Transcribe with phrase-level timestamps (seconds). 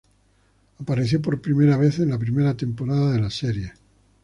[0.79, 3.73] Apareció por primera vez en la primera temporada de la serie.